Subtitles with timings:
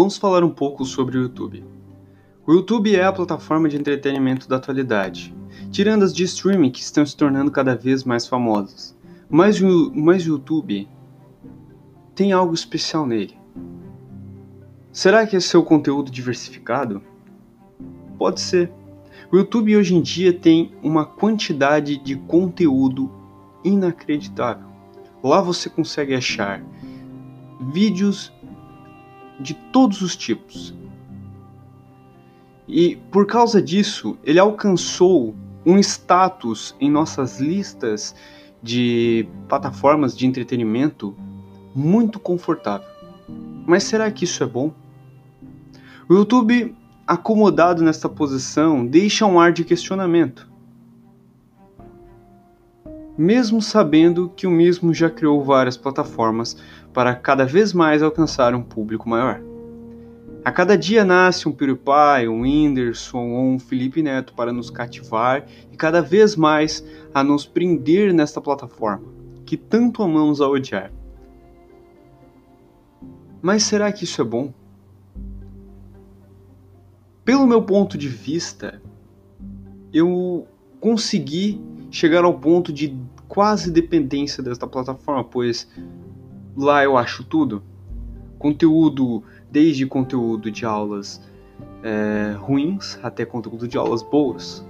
[0.00, 1.62] Vamos falar um pouco sobre o YouTube.
[2.46, 5.36] O YouTube é a plataforma de entretenimento da atualidade,
[5.70, 8.96] tirando as de streaming que estão se tornando cada vez mais famosas.
[9.28, 10.88] Mas o, mas o YouTube
[12.14, 13.36] tem algo especial nele.
[14.90, 17.02] Será que é seu conteúdo diversificado?
[18.16, 18.72] Pode ser.
[19.30, 23.12] O YouTube hoje em dia tem uma quantidade de conteúdo
[23.62, 24.66] inacreditável.
[25.22, 26.64] Lá você consegue achar
[27.70, 28.32] vídeos
[29.40, 30.74] de todos os tipos.
[32.68, 38.14] E por causa disso, ele alcançou um status em nossas listas
[38.62, 41.16] de plataformas de entretenimento
[41.74, 42.88] muito confortável.
[43.66, 44.72] Mas será que isso é bom?
[46.08, 46.74] O YouTube,
[47.06, 50.49] acomodado nesta posição, deixa um ar de questionamento.
[53.20, 56.56] Mesmo sabendo que o mesmo já criou várias plataformas
[56.90, 59.42] para cada vez mais alcançar um público maior.
[60.42, 65.44] A cada dia nasce um PewDiePie, um Whindersson ou um Felipe Neto para nos cativar
[65.70, 69.04] e cada vez mais a nos prender nesta plataforma,
[69.44, 70.90] que tanto amamos a odiar.
[73.42, 74.50] Mas será que isso é bom?
[77.22, 78.80] Pelo meu ponto de vista,
[79.92, 80.46] eu
[80.80, 82.96] consegui chegar ao ponto de
[83.28, 85.68] quase dependência desta plataforma, pois
[86.56, 87.62] lá eu acho tudo.
[88.38, 91.20] Conteúdo, desde conteúdo de aulas
[91.82, 94.64] é, ruins até conteúdo de aulas boas.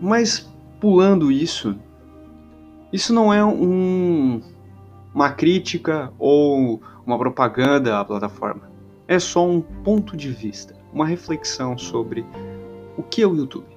[0.00, 0.48] Mas
[0.80, 1.76] pulando isso,
[2.92, 4.40] isso não é um,
[5.14, 8.75] uma crítica ou uma propaganda à plataforma.
[9.08, 12.24] É só um ponto de vista, uma reflexão sobre
[12.96, 13.75] o que é o YouTube.